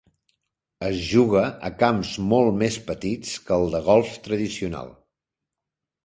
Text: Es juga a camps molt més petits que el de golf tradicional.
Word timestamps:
Es 0.85 1.01
juga 1.09 1.41
a 1.67 1.69
camps 1.83 2.13
molt 2.31 2.57
més 2.61 2.77
petits 2.87 3.33
que 3.49 3.55
el 3.61 3.67
de 3.75 3.81
golf 3.89 4.15
tradicional. 4.29 4.89